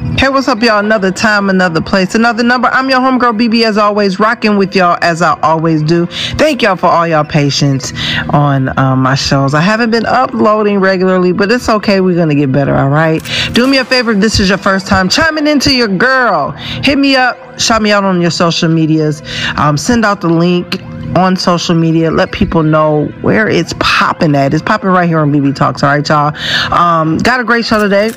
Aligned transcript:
Hey, 0.00 0.30
what's 0.30 0.48
up, 0.48 0.62
y'all? 0.62 0.78
Another 0.78 1.10
time, 1.10 1.50
another 1.50 1.82
place, 1.82 2.14
another 2.14 2.42
number. 2.42 2.68
I'm 2.68 2.88
your 2.88 3.00
homegirl 3.00 3.38
BB, 3.38 3.64
as 3.66 3.76
always, 3.76 4.18
rocking 4.18 4.56
with 4.56 4.74
y'all 4.74 4.96
as 5.02 5.20
I 5.20 5.38
always 5.42 5.82
do. 5.82 6.06
Thank 6.06 6.62
y'all 6.62 6.76
for 6.76 6.86
all 6.86 7.06
y'all 7.06 7.22
patience 7.22 7.92
on 8.30 8.76
um, 8.78 9.02
my 9.02 9.14
shows. 9.14 9.52
I 9.52 9.60
haven't 9.60 9.90
been 9.90 10.06
uploading 10.06 10.78
regularly, 10.80 11.32
but 11.32 11.52
it's 11.52 11.68
okay. 11.68 12.00
We're 12.00 12.16
gonna 12.16 12.34
get 12.34 12.50
better, 12.50 12.74
all 12.74 12.88
right? 12.88 13.22
Do 13.52 13.66
me 13.66 13.76
a 13.76 13.84
favor 13.84 14.12
if 14.12 14.20
this 14.20 14.40
is 14.40 14.48
your 14.48 14.56
first 14.56 14.86
time 14.86 15.10
chiming 15.10 15.46
into 15.46 15.74
your 15.74 15.88
girl. 15.88 16.52
Hit 16.52 16.96
me 16.96 17.16
up, 17.16 17.60
shout 17.60 17.82
me 17.82 17.92
out 17.92 18.02
on 18.02 18.22
your 18.22 18.30
social 18.30 18.70
medias, 18.70 19.20
um, 19.58 19.76
send 19.76 20.06
out 20.06 20.22
the 20.22 20.30
link 20.30 20.80
on 21.14 21.36
social 21.36 21.74
media. 21.74 22.10
Let 22.10 22.32
people 22.32 22.62
know 22.62 23.04
where 23.20 23.48
it's 23.48 23.74
popping 23.80 24.34
at. 24.34 24.54
It's 24.54 24.62
popping 24.62 24.88
right 24.88 25.08
here 25.08 25.18
on 25.18 25.30
BB 25.30 25.56
Talks. 25.56 25.82
All 25.82 25.90
right, 25.90 26.08
y'all. 26.08 26.34
Um, 26.72 27.18
got 27.18 27.38
a 27.38 27.44
great 27.44 27.66
show 27.66 27.82
today. 27.82 28.12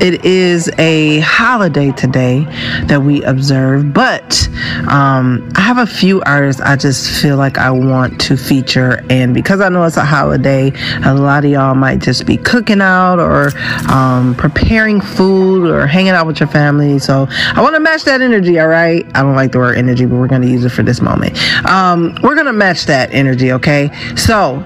It 0.00 0.24
is 0.26 0.70
a 0.78 1.20
holiday 1.20 1.90
today 1.92 2.44
that 2.84 3.02
we 3.02 3.22
observe, 3.22 3.94
but 3.94 4.48
um, 4.88 5.50
I 5.56 5.62
have 5.62 5.78
a 5.78 5.86
few 5.86 6.20
artists 6.22 6.60
I 6.60 6.76
just 6.76 7.22
feel 7.22 7.38
like 7.38 7.56
I 7.56 7.70
want 7.70 8.20
to 8.22 8.36
feature. 8.36 9.02
And 9.08 9.32
because 9.32 9.60
I 9.60 9.70
know 9.70 9.84
it's 9.84 9.96
a 9.96 10.04
holiday, 10.04 10.72
a 11.04 11.14
lot 11.14 11.44
of 11.44 11.50
y'all 11.50 11.74
might 11.74 12.00
just 12.00 12.26
be 12.26 12.36
cooking 12.36 12.82
out 12.82 13.18
or 13.18 13.50
um, 13.90 14.34
preparing 14.34 15.00
food 15.00 15.70
or 15.70 15.86
hanging 15.86 16.12
out 16.12 16.26
with 16.26 16.40
your 16.40 16.48
family. 16.48 16.98
So 16.98 17.26
I 17.30 17.62
want 17.62 17.74
to 17.74 17.80
match 17.80 18.04
that 18.04 18.20
energy, 18.20 18.58
all 18.58 18.68
right? 18.68 19.06
I 19.14 19.22
don't 19.22 19.34
like 19.34 19.52
the 19.52 19.58
word 19.58 19.78
energy, 19.78 20.04
but 20.04 20.16
we're 20.16 20.28
going 20.28 20.42
to 20.42 20.48
use 20.48 20.64
it 20.64 20.72
for 20.72 20.82
this 20.82 21.00
moment. 21.00 21.38
Um, 21.68 22.16
we're 22.22 22.34
going 22.34 22.46
to 22.46 22.52
match 22.52 22.84
that 22.86 23.12
energy, 23.12 23.50
okay? 23.52 23.90
So 24.14 24.62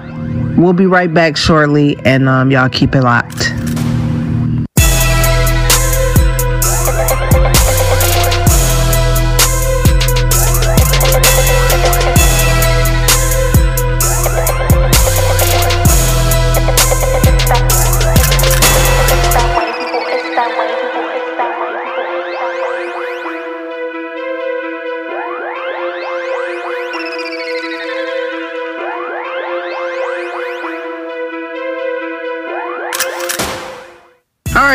we'll 0.56 0.72
be 0.72 0.86
right 0.86 1.12
back 1.12 1.36
shortly, 1.36 1.98
and 2.04 2.28
um, 2.28 2.50
y'all 2.50 2.68
keep 2.68 2.94
it 2.94 3.02
locked. 3.02 3.52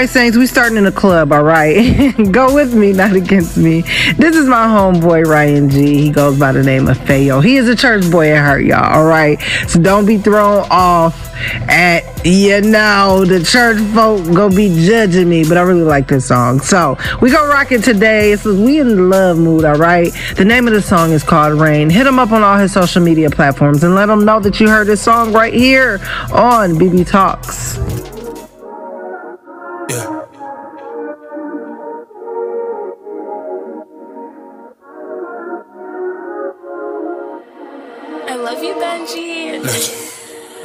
Right, 0.06 0.14
Saints, 0.14 0.38
we 0.38 0.46
starting 0.46 0.78
in 0.78 0.86
a 0.86 0.92
club, 0.92 1.32
all 1.32 1.44
right? 1.44 2.14
Go 2.32 2.54
with 2.54 2.76
me, 2.76 2.94
not 2.94 3.14
against 3.14 3.58
me. 3.58 3.82
This 4.18 4.36
is 4.36 4.46
my 4.46 4.68
homeboy, 4.68 5.26
Ryan 5.26 5.68
G. 5.68 6.00
He 6.00 6.12
goes 6.12 6.38
by 6.38 6.52
the 6.52 6.62
name 6.62 6.88
of 6.88 6.98
Fayo. 7.00 7.44
He 7.44 7.56
is 7.58 7.68
a 7.68 7.76
church 7.76 8.10
boy 8.12 8.32
at 8.32 8.46
heart, 8.46 8.66
y'all, 8.66 8.84
all 8.84 9.06
right? 9.06 9.42
So 9.68 9.82
don't 9.82 10.06
be 10.06 10.18
thrown 10.18 10.68
off 10.70 11.34
at, 11.68 12.04
you 12.24 12.62
know, 12.62 13.26
the 13.26 13.44
church 13.44 13.78
folk 13.96 14.24
gonna 14.36 14.56
be 14.56 14.86
judging 14.86 15.28
me, 15.28 15.44
but 15.44 15.58
I 15.58 15.62
really 15.62 15.82
like 15.82 16.08
this 16.08 16.28
song. 16.28 16.60
So 16.60 16.98
we 17.20 17.32
gonna 17.32 17.50
rock 17.50 17.72
it 17.72 17.84
today. 17.84 18.36
So 18.36 18.54
we 18.54 18.80
in 18.80 18.90
the 18.90 19.02
love 19.02 19.38
mood, 19.38 19.66
all 19.66 19.76
right? 19.76 20.14
The 20.36 20.46
name 20.46 20.68
of 20.68 20.74
the 20.74 20.84
song 20.84 21.14
is 21.14 21.24
called 21.24 21.60
Rain. 21.60 21.90
Hit 21.90 22.06
him 22.06 22.20
up 22.20 22.32
on 22.32 22.44
all 22.44 22.58
his 22.58 22.72
social 22.72 23.02
media 23.02 23.32
platforms 23.32 23.84
and 23.84 23.96
let 23.96 24.10
him 24.10 24.24
know 24.24 24.40
that 24.40 24.60
you 24.60 24.70
heard 24.70 24.86
this 24.86 25.02
song 25.02 25.34
right 25.34 25.54
here 25.54 26.00
on 26.32 26.76
BB 26.76 27.08
Talks. 27.08 28.05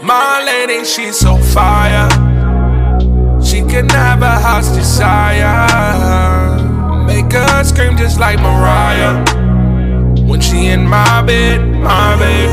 My 0.02 0.42
lady, 0.44 0.84
she's 0.84 1.18
so 1.18 1.36
fire. 1.36 2.08
She 3.42 3.62
can 3.62 3.88
have 3.88 4.20
a 4.22 4.38
house 4.38 4.68
desire. 4.76 5.66
Make 7.06 7.32
her 7.32 7.64
scream 7.64 7.96
just 7.96 8.20
like 8.20 8.38
Mariah. 8.40 9.24
When 10.28 10.40
she 10.40 10.66
in 10.66 10.86
my 10.86 11.22
bed, 11.22 11.60
my 11.80 12.16
bed. 12.18 12.50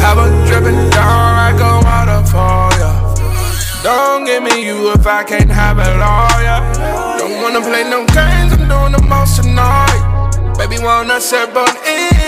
Have 0.00 0.16
her 0.16 0.46
dripping 0.46 0.90
down 0.90 1.36
like 1.36 1.60
a 1.60 1.74
waterfall, 1.84 2.70
yeah. 2.78 3.82
Don't 3.82 4.24
give 4.24 4.42
me 4.42 4.64
you 4.64 4.92
if 4.92 5.06
I 5.06 5.24
can't 5.24 5.50
have 5.50 5.78
it 5.78 6.00
all, 6.00 6.42
yeah. 6.42 7.16
Don't 7.18 7.42
wanna 7.42 7.60
play 7.60 7.84
no 7.84 8.06
games, 8.06 8.52
I'm 8.54 8.66
doing 8.68 8.92
the 8.92 9.04
most 9.06 9.42
tonight. 9.42 10.54
Baby, 10.56 10.82
wanna 10.82 11.20
sailboat 11.20 11.76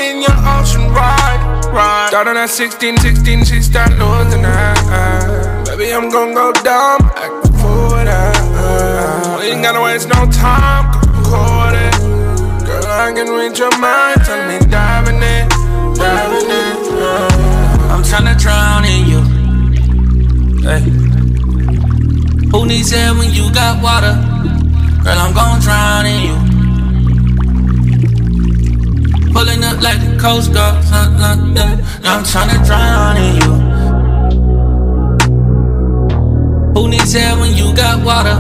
in 0.00 0.22
your 0.22 0.36
ocean 0.56 0.88
ride, 0.92 1.40
ride. 1.72 2.08
Started 2.08 2.36
at 2.36 2.48
16, 2.48 2.96
16, 2.98 3.44
she 3.44 3.60
start 3.62 3.90
losing 3.98 4.42
her. 4.42 5.64
Baby, 5.66 5.92
I'm 5.92 6.08
gonna 6.08 6.34
go 6.34 6.52
dumb, 6.52 7.00
act 7.14 7.46
a 7.46 7.52
fool 7.60 7.92
with. 7.92 8.08
We 9.38 9.46
ain't 9.52 9.62
gotta 9.62 9.82
waste 9.82 10.08
no 10.08 10.26
time, 10.30 10.84
record 11.16 11.74
it. 11.76 11.94
Girl, 12.66 12.86
I 12.86 13.12
can 13.14 13.28
read 13.28 13.58
your 13.58 13.72
mind, 13.78 14.24
tell 14.24 14.42
me 14.48 14.58
diving 14.70 15.20
in, 15.22 15.48
diving 15.94 16.48
in. 16.48 16.76
uh. 16.98 17.90
I'm 17.92 18.02
tryna 18.02 18.36
drown 18.40 18.84
in 18.84 19.06
you. 19.12 19.20
Hey. 20.62 20.80
Who 22.50 22.66
needs 22.66 22.92
air 22.92 23.14
when 23.14 23.32
you 23.32 23.52
got 23.52 23.82
water? 23.82 24.14
Girl, 25.04 25.18
I'm 25.18 25.32
gon' 25.34 25.60
drown 25.60 26.06
in 26.06 26.20
you. 26.26 26.49
Coast 30.20 30.52
Guard. 30.52 30.84
uh, 30.92 31.08
uh, 31.18 31.36
yeah. 31.54 31.80
I'm 32.04 32.22
tryna 32.22 32.62
drown 32.66 33.16
in 33.16 33.36
you. 33.40 33.52
Who 36.74 36.88
needs 36.90 37.14
air 37.14 37.36
when 37.38 37.54
you 37.56 37.72
got 37.74 38.04
water? 38.04 38.36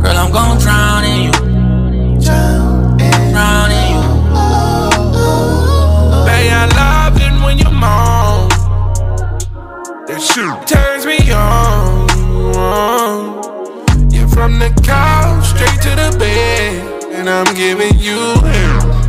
Girl, 0.00 0.16
I'm 0.16 0.32
gon' 0.32 0.58
drown 0.58 1.04
in 1.04 1.24
you. 1.24 1.32
Drown 2.22 3.70
in 3.70 3.88
you. 3.92 4.02
Babe, 6.24 6.52
I 6.60 6.64
love 6.80 7.20
it 7.20 7.34
when 7.44 7.58
you 7.58 7.70
moan. 7.70 8.48
That 10.06 10.20
shit 10.22 10.66
turns 10.66 11.04
me 11.04 11.18
on. 11.30 12.08
You're 14.10 14.28
from 14.28 14.58
the 14.58 14.70
couch 14.82 15.44
straight 15.44 15.80
to 15.82 15.90
the 15.90 16.16
bed, 16.18 17.12
and 17.12 17.28
I'm 17.28 17.54
giving 17.54 17.98
you 17.98 18.40
hell. 18.40 19.04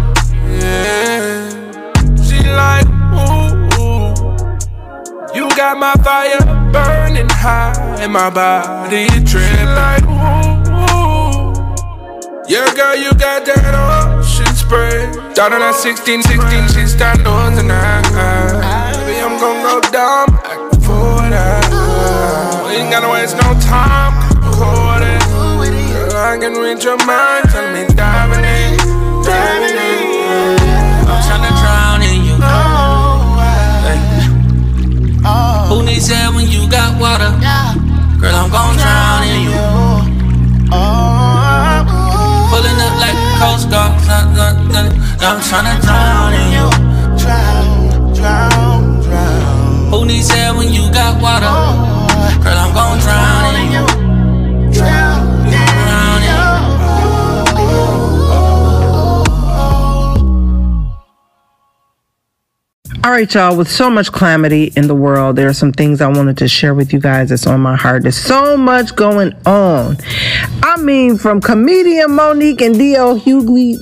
Yeah. 0.59 1.56
Like, 2.55 2.87
ooh. 3.13 4.07
You 5.35 5.49
got 5.55 5.77
my 5.77 5.93
fire 6.03 6.39
burning 6.71 7.29
high, 7.29 7.73
and 7.99 8.13
my 8.13 8.29
body 8.29 9.07
tripping. 9.25 9.71
like, 9.75 10.03
ooh. 10.03 10.47
Yeah, 12.47 12.73
girl, 12.75 12.95
you 12.95 13.11
got 13.15 13.43
that 13.45 13.75
ocean 13.75 14.55
spray. 14.55 15.11
Started 15.33 15.61
at 15.61 15.75
16, 15.75 16.23
16, 16.23 16.67
she 16.69 16.87
start 16.87 17.17
losing 17.19 17.69
her. 17.69 18.01
Baby, 18.95 19.19
I'm 19.19 19.35
gon' 19.39 19.61
go 19.63 19.81
dumb, 19.91 20.29
act 20.43 20.71
with 20.71 20.85
her. 21.35 21.59
We 22.67 22.75
ain't 22.79 22.91
gotta 22.91 23.09
waste 23.09 23.35
no 23.35 23.53
time, 23.59 24.15
record 24.39 25.03
it. 25.03 25.23
Girl, 25.27 26.15
I 26.15 26.37
can 26.39 26.53
read 26.53 26.83
your 26.83 26.97
mind, 27.05 27.49
tell 27.49 27.67
me 27.73 27.86
Who 35.97 36.03
needs 36.03 36.11
when 36.35 36.47
you 36.47 36.69
got 36.69 37.01
water? 37.01 37.33
Girl, 38.21 38.35
I'm 38.35 38.51
gon' 38.51 38.77
drown 38.77 39.23
in 39.25 39.49
you. 39.49 39.57
Pulling 42.51 42.79
up 42.85 42.93
like 43.01 43.17
the 43.17 43.33
Coast 43.41 43.65
Guard. 43.71 43.97
I'm 45.19 45.39
tryna 45.41 45.81
drown 45.81 46.26
right, 63.17 63.33
y'all. 63.33 63.57
With 63.57 63.67
so 63.67 63.89
much 63.89 64.11
calamity 64.11 64.65
in 64.75 64.87
the 64.87 64.93
world, 64.93 65.37
there 65.37 65.47
are 65.49 65.53
some 65.53 65.71
things 65.71 66.01
I 66.01 66.07
wanted 66.07 66.37
to 66.37 66.47
share 66.47 66.75
with 66.75 66.93
you 66.93 66.99
guys 66.99 67.29
that's 67.29 67.47
on 67.47 67.59
my 67.61 67.75
heart. 67.75 68.03
There's 68.03 68.15
so 68.15 68.55
much 68.55 68.95
going 68.95 69.33
on. 69.43 69.97
I 70.61 70.79
mean, 70.79 71.17
from 71.17 71.41
comedian 71.41 72.11
Mo'Nique 72.11 72.61
and 72.61 72.77
D.L. 72.77 73.19
Hughley 73.19 73.75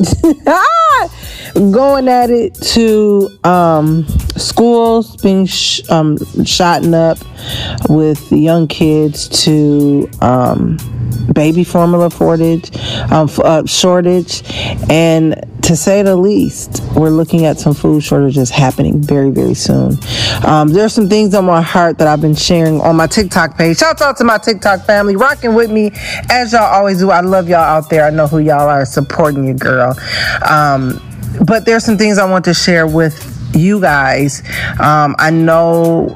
going 1.74 2.08
at 2.08 2.30
it 2.30 2.56
to 2.76 3.30
um, 3.44 4.08
schools 4.38 5.18
being 5.18 5.46
sh- 5.46 5.82
um, 5.90 6.18
shotting 6.46 6.94
up 6.94 7.18
with 7.90 8.32
young 8.32 8.70
kids 8.70 9.28
to 9.44 10.10
um, 10.22 10.78
baby 11.34 11.64
formula 11.64 12.10
shortage, 12.10 12.76
um, 13.12 13.30
uh, 13.44 13.66
shortage, 13.66 14.44
and 14.90 15.36
to 15.66 15.76
say 15.76 16.04
the 16.04 16.16
least, 16.16 16.84
we're 16.96 17.10
looking 17.10 17.46
at 17.46 17.60
some 17.60 17.74
food 17.74 18.04
shortages 18.04 18.52
happening 18.52 19.02
very, 19.02 19.32
very 19.32 19.56
soon. 19.56 19.98
Um, 20.44 20.70
there's 20.70 20.94
some 20.94 21.10
things 21.10 21.34
on 21.34 21.46
my 21.46 21.62
heart 21.62 21.98
that 21.98 22.08
I've 22.08 22.22
been 22.22 22.36
sharing 22.36 22.80
on 22.82 22.96
my 22.96 23.08
TikTok 23.08 23.58
page. 23.58 23.78
Shout 23.78 24.00
out 24.02 24.18
to 24.18 24.24
my 24.24 24.38
TikTok 24.38 24.86
family, 24.86 25.16
rocking 25.16 25.56
with 25.56 25.72
me 25.72 25.92
as 26.30 26.54
y'all 26.54 26.72
always 26.72 27.00
do. 27.00 27.10
I 27.10 27.22
love 27.22 27.50
y'all 27.50 27.62
out 27.62 27.90
there. 27.90 28.06
I 28.06 28.12
know 28.12 28.28
who 28.28 28.38
y'all 28.38 28.70
are 28.70 28.86
supporting 28.86 29.48
you, 29.48 29.56
girl. 29.56 29.98
Um, 30.48 31.02
but 31.48 31.66
there's 31.66 31.84
some 31.84 31.98
things 31.98 32.20
I 32.20 32.30
want 32.30 32.46
to 32.46 32.54
share 32.54 32.86
with 32.86 33.32
you 33.56 33.82
guys. 33.82 34.44
Um, 34.80 35.16
I 35.18 35.32
know 35.32 36.16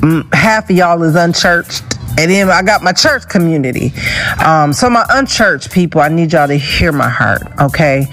mm, 0.00 0.34
half 0.34 0.68
of 0.68 0.76
y'all 0.76 1.02
is 1.02 1.14
unchurched 1.14 1.91
and 2.22 2.30
then 2.30 2.48
I 2.50 2.62
got 2.62 2.82
my 2.82 2.92
church 2.92 3.28
community. 3.28 3.92
Um, 4.44 4.72
so 4.72 4.88
my 4.88 5.04
unchurched 5.10 5.72
people, 5.72 6.00
I 6.00 6.08
need 6.08 6.32
y'all 6.32 6.46
to 6.46 6.54
hear 6.54 6.92
my 6.92 7.08
heart, 7.08 7.42
okay? 7.60 8.06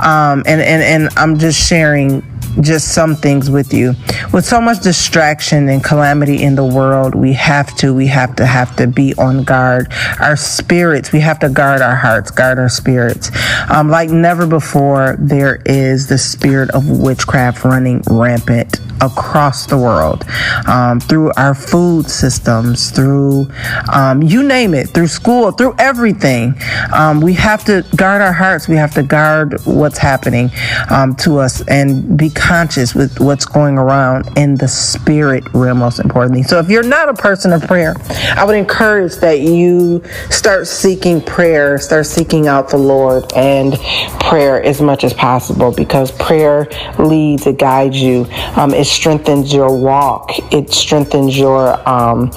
Um, 0.00 0.44
and, 0.46 0.60
and, 0.60 0.82
and 0.82 1.08
I'm 1.16 1.36
just 1.36 1.60
sharing 1.60 2.22
just 2.60 2.94
some 2.94 3.16
things 3.16 3.50
with 3.50 3.74
you. 3.74 3.94
With 4.32 4.44
so 4.44 4.60
much 4.60 4.82
distraction 4.82 5.68
and 5.68 5.82
calamity 5.82 6.42
in 6.42 6.54
the 6.54 6.64
world, 6.64 7.16
we 7.16 7.32
have 7.32 7.76
to, 7.78 7.92
we 7.92 8.06
have 8.06 8.36
to 8.36 8.46
have 8.46 8.76
to 8.76 8.86
be 8.86 9.14
on 9.14 9.42
guard. 9.42 9.92
Our 10.20 10.36
spirits, 10.36 11.12
we 11.12 11.20
have 11.20 11.40
to 11.40 11.48
guard 11.48 11.82
our 11.82 11.96
hearts, 11.96 12.30
guard 12.30 12.60
our 12.60 12.68
spirits. 12.68 13.32
Um, 13.68 13.90
like 13.90 14.10
never 14.10 14.46
before, 14.46 15.16
there 15.18 15.60
is 15.66 16.06
the 16.06 16.18
spirit 16.18 16.70
of 16.70 16.88
witchcraft 16.88 17.64
running 17.64 18.02
rampant 18.08 18.78
across 19.00 19.66
the 19.66 19.76
world 19.76 20.24
um, 20.66 21.00
through 21.00 21.32
our 21.36 21.54
food 21.54 22.08
systems, 22.08 22.90
through 22.90 23.48
um, 23.92 24.22
you 24.22 24.42
name 24.42 24.74
it, 24.74 24.88
through 24.88 25.06
school, 25.06 25.52
through 25.52 25.74
everything. 25.78 26.54
Um, 26.92 27.20
we 27.20 27.34
have 27.34 27.64
to 27.64 27.84
guard 27.96 28.22
our 28.22 28.32
hearts. 28.32 28.68
We 28.68 28.76
have 28.76 28.94
to 28.94 29.02
guard 29.02 29.60
what's 29.64 29.98
happening 29.98 30.50
um, 30.90 31.14
to 31.16 31.38
us 31.38 31.66
and 31.68 32.16
be 32.16 32.30
conscious 32.30 32.94
with 32.94 33.20
what's 33.20 33.44
going 33.44 33.78
around 33.78 34.28
in 34.36 34.54
the 34.56 34.68
spirit 34.68 35.44
realm, 35.52 35.78
most 35.78 35.98
importantly. 35.98 36.42
So 36.42 36.58
if 36.58 36.68
you're 36.68 36.82
not 36.82 37.08
a 37.08 37.14
person 37.14 37.52
of 37.52 37.62
prayer, 37.62 37.94
I 38.36 38.44
would 38.44 38.56
encourage 38.56 39.16
that 39.16 39.40
you 39.40 40.02
start 40.30 40.66
seeking 40.66 41.20
prayer, 41.20 41.78
start 41.78 42.06
seeking 42.06 42.46
out 42.48 42.68
the 42.68 42.78
Lord 42.78 43.32
and 43.34 43.74
prayer 44.20 44.62
as 44.62 44.80
much 44.80 45.04
as 45.04 45.12
possible 45.12 45.72
because 45.72 46.10
prayer 46.12 46.68
leads, 46.98 47.46
it 47.46 47.58
guides 47.58 48.00
you. 48.00 48.26
Um, 48.56 48.74
it 48.74 48.85
strengthens 48.86 49.52
your 49.52 49.76
walk. 49.76 50.30
It 50.52 50.72
strengthens 50.72 51.38
your 51.38 51.76
um, 51.88 52.30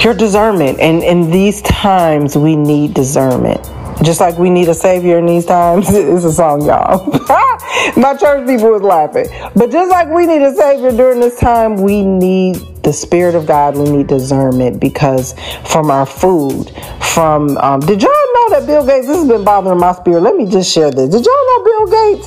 your 0.00 0.14
discernment. 0.14 0.78
And 0.80 1.02
in 1.02 1.30
these 1.30 1.62
times, 1.62 2.36
we 2.36 2.56
need 2.56 2.94
discernment. 2.94 3.60
Just 4.02 4.20
like 4.20 4.36
we 4.38 4.50
need 4.50 4.68
a 4.68 4.74
savior 4.74 5.18
in 5.18 5.26
these 5.26 5.46
times. 5.46 5.88
It's 5.90 6.24
a 6.24 6.32
song, 6.32 6.62
y'all. 6.64 7.06
My 7.96 8.14
church 8.14 8.46
people 8.46 8.70
was 8.70 8.82
laughing. 8.82 9.26
But 9.54 9.70
just 9.70 9.90
like 9.90 10.08
we 10.08 10.26
need 10.26 10.42
a 10.42 10.54
savior 10.54 10.90
during 10.90 11.20
this 11.20 11.38
time, 11.38 11.76
we 11.76 12.02
need 12.02 12.56
the 12.86 12.92
spirit 12.92 13.34
of 13.34 13.46
God. 13.46 13.76
We 13.76 13.90
need 13.90 14.06
discernment 14.06 14.78
because 14.80 15.34
from 15.66 15.90
our 15.90 16.06
food, 16.06 16.70
from 17.02 17.58
um, 17.58 17.80
did 17.80 18.00
y'all 18.00 18.10
know 18.34 18.46
that 18.54 18.64
Bill 18.64 18.86
Gates? 18.86 19.08
This 19.08 19.16
has 19.18 19.28
been 19.28 19.42
bothering 19.42 19.80
my 19.80 19.92
spirit. 19.92 20.22
Let 20.22 20.36
me 20.36 20.46
just 20.46 20.72
share 20.72 20.92
this. 20.92 21.10
Did 21.10 21.26
y'all 21.26 21.46
know 21.50 21.64
Bill 21.66 21.86
Gates 21.90 22.26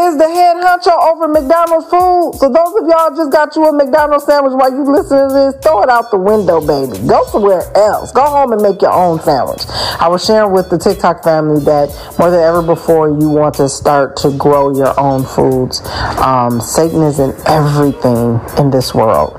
is 0.00 0.16
the 0.16 0.24
head 0.24 0.56
honcho 0.56 0.96
over 1.12 1.28
McDonald's 1.28 1.84
food? 1.92 2.32
So 2.40 2.48
those 2.48 2.72
of 2.80 2.88
y'all 2.88 3.14
just 3.14 3.30
got 3.30 3.54
you 3.54 3.68
a 3.68 3.72
McDonald's 3.72 4.24
sandwich 4.24 4.54
while 4.56 4.72
you 4.72 4.88
listen 4.90 5.28
to 5.28 5.34
this, 5.34 5.54
throw 5.62 5.82
it 5.82 5.90
out 5.90 6.10
the 6.10 6.16
window, 6.16 6.64
baby. 6.64 6.96
Go 7.06 7.22
somewhere 7.26 7.68
else. 7.76 8.10
Go 8.12 8.24
home 8.24 8.52
and 8.52 8.62
make 8.62 8.80
your 8.80 8.92
own 8.92 9.20
sandwich. 9.20 9.68
I 10.00 10.08
was 10.08 10.24
sharing 10.24 10.52
with 10.52 10.70
the 10.70 10.78
TikTok 10.78 11.22
family 11.22 11.60
that 11.64 11.92
more 12.18 12.30
than 12.30 12.40
ever 12.40 12.62
before, 12.62 13.08
you 13.08 13.28
want 13.28 13.56
to 13.56 13.68
start 13.68 14.16
to 14.24 14.32
grow 14.32 14.72
your 14.74 14.98
own 14.98 15.24
foods. 15.24 15.84
Um, 16.24 16.58
Satan 16.58 17.02
is 17.02 17.20
in 17.20 17.36
everything 17.44 18.40
in 18.56 18.70
this 18.70 18.94
world. 18.94 19.36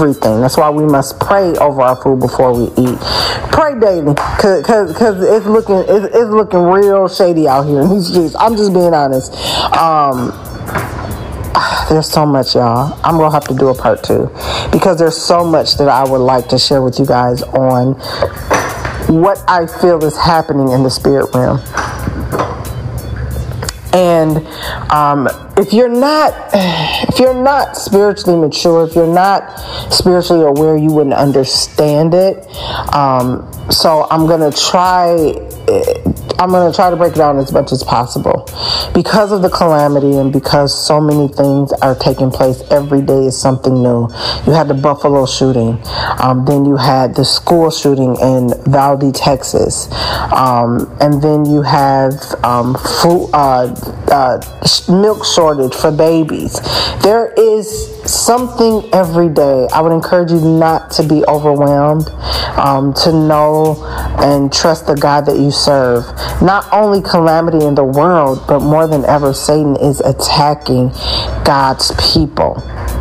Everything. 0.00 0.40
That's 0.40 0.56
why 0.56 0.70
we 0.70 0.86
must 0.86 1.20
pray 1.20 1.54
over 1.56 1.82
our 1.82 1.94
food 1.94 2.20
before 2.20 2.56
we 2.56 2.72
eat. 2.82 2.98
Pray 3.52 3.78
daily, 3.78 4.14
cause, 4.14 4.64
cause, 4.64 4.96
cause 4.96 5.22
it's 5.22 5.44
looking, 5.44 5.76
it's, 5.76 6.06
it's 6.16 6.30
looking 6.30 6.62
real 6.62 7.06
shady 7.06 7.46
out 7.46 7.66
here 7.66 7.82
in 7.82 7.90
these 7.90 8.08
streets. 8.08 8.34
I'm 8.38 8.56
just 8.56 8.72
being 8.72 8.94
honest. 8.94 9.34
Um, 9.76 10.28
there's 11.90 12.08
so 12.08 12.24
much, 12.24 12.54
y'all. 12.54 12.98
I'm 13.04 13.18
gonna 13.18 13.30
have 13.30 13.46
to 13.48 13.54
do 13.54 13.68
a 13.68 13.74
part 13.74 14.02
two 14.02 14.30
because 14.72 14.98
there's 14.98 15.18
so 15.18 15.44
much 15.44 15.76
that 15.76 15.88
I 15.88 16.08
would 16.08 16.24
like 16.24 16.48
to 16.48 16.58
share 16.58 16.80
with 16.80 16.98
you 16.98 17.04
guys 17.04 17.42
on 17.42 17.92
what 19.14 19.44
I 19.46 19.66
feel 19.66 20.02
is 20.02 20.16
happening 20.16 20.70
in 20.70 20.82
the 20.82 20.90
spirit 20.90 21.28
realm. 21.34 21.58
And 23.92 24.38
um, 24.90 25.28
if 25.60 25.74
you're 25.74 25.88
not, 25.88 26.34
if 26.54 27.18
you're 27.18 27.34
not 27.34 27.76
spiritually 27.76 28.38
mature, 28.38 28.86
if 28.86 28.94
you're 28.94 29.12
not 29.12 29.58
spiritually 29.92 30.44
aware, 30.44 30.76
you 30.76 30.90
wouldn't 30.90 31.14
understand 31.14 32.14
it. 32.14 32.46
Um, 32.94 33.46
so 33.70 34.06
I'm 34.10 34.26
gonna 34.26 34.50
try 34.50 35.36
I'm 36.40 36.52
to 36.52 36.72
try 36.74 36.88
to 36.88 36.96
break 36.96 37.12
it 37.12 37.18
down 37.18 37.36
as 37.36 37.52
much 37.52 37.70
as 37.70 37.82
possible. 37.82 38.48
Because 38.94 39.30
of 39.30 39.42
the 39.42 39.50
calamity 39.50 40.16
and 40.16 40.32
because 40.32 40.72
so 40.72 40.98
many 40.98 41.28
things 41.28 41.70
are 41.82 41.94
taking 41.94 42.30
place, 42.30 42.62
every 42.70 43.02
day 43.02 43.26
is 43.26 43.38
something 43.38 43.74
new. 43.74 44.08
You 44.46 44.52
had 44.52 44.66
the 44.66 44.74
Buffalo 44.74 45.26
shooting, 45.26 45.78
um, 46.18 46.46
then 46.46 46.64
you 46.64 46.76
had 46.76 47.14
the 47.14 47.26
school 47.26 47.70
shooting 47.70 48.16
in 48.16 48.54
Valdy, 48.64 49.12
Texas, 49.12 49.92
um, 50.32 50.90
and 51.02 51.20
then 51.20 51.44
you 51.44 51.60
have 51.60 52.14
um, 52.42 52.74
food, 53.02 53.28
uh, 53.34 53.68
uh, 54.10 54.40
milk 54.88 55.26
shortage 55.26 55.49
for 55.74 55.90
babies. 55.90 56.58
There 57.02 57.32
is 57.36 57.68
something 58.10 58.88
every 58.92 59.28
day. 59.28 59.66
I 59.72 59.80
would 59.80 59.92
encourage 59.92 60.30
you 60.30 60.40
not 60.40 60.90
to 60.92 61.02
be 61.02 61.24
overwhelmed, 61.26 62.08
um, 62.56 62.94
to 62.94 63.12
know 63.12 63.82
and 64.18 64.52
trust 64.52 64.86
the 64.86 64.94
God 64.94 65.26
that 65.26 65.36
you 65.36 65.50
serve. 65.50 66.04
Not 66.42 66.66
only 66.72 67.02
calamity 67.02 67.64
in 67.64 67.74
the 67.74 67.84
world, 67.84 68.44
but 68.46 68.60
more 68.60 68.86
than 68.86 69.04
ever, 69.04 69.32
Satan 69.32 69.76
is 69.76 70.00
attacking 70.00 70.90
God's 71.44 71.92
people. 72.12 72.60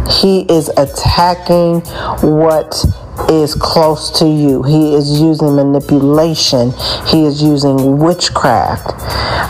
He 0.10 0.42
is 0.52 0.70
attacking 0.70 1.82
what 2.22 2.86
is 3.30 3.56
close 3.56 4.12
to 4.20 4.26
you. 4.26 4.64
He 4.64 4.96
is 4.96 5.20
using 5.20 5.56
manipulation. 5.56 6.72
He 7.08 7.26
is 7.26 7.42
using 7.42 7.98
witchcraft. 7.98 8.94